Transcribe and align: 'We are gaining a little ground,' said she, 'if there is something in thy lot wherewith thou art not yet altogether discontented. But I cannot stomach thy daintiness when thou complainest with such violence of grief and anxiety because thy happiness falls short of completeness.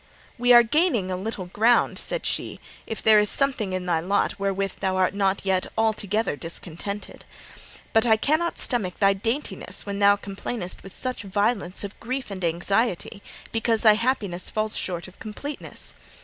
'We 0.39 0.53
are 0.53 0.63
gaining 0.63 1.11
a 1.11 1.15
little 1.15 1.45
ground,' 1.45 1.99
said 1.99 2.25
she, 2.25 2.59
'if 2.87 3.03
there 3.03 3.19
is 3.19 3.29
something 3.29 3.71
in 3.71 3.85
thy 3.85 3.99
lot 3.99 4.39
wherewith 4.39 4.77
thou 4.79 4.95
art 4.97 5.13
not 5.13 5.45
yet 5.45 5.67
altogether 5.77 6.35
discontented. 6.35 7.23
But 7.93 8.07
I 8.07 8.17
cannot 8.17 8.57
stomach 8.57 8.95
thy 8.97 9.13
daintiness 9.13 9.85
when 9.85 9.99
thou 9.99 10.15
complainest 10.15 10.81
with 10.81 10.95
such 10.95 11.21
violence 11.21 11.83
of 11.83 11.99
grief 11.99 12.31
and 12.31 12.43
anxiety 12.43 13.21
because 13.51 13.83
thy 13.83 13.93
happiness 13.93 14.49
falls 14.49 14.75
short 14.75 15.07
of 15.07 15.19
completeness. 15.19 15.93